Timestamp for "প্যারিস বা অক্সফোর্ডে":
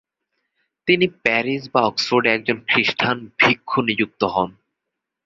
1.23-2.29